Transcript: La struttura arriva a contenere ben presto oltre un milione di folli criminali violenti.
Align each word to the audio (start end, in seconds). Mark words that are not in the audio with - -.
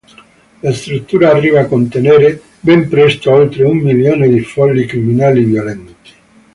La 0.63 0.73
struttura 0.73 1.29
arriva 1.29 1.59
a 1.59 1.67
contenere 1.67 2.41
ben 2.59 2.89
presto 2.89 3.29
oltre 3.33 3.65
un 3.65 3.77
milione 3.77 4.27
di 4.29 4.39
folli 4.39 4.87
criminali 4.87 5.43
violenti. 5.43 6.11